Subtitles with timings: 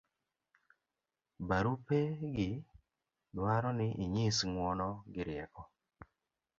[1.47, 1.99] barupe
[2.35, 2.49] gi
[3.35, 5.61] dwaro ni inyis ng'uono gi rieko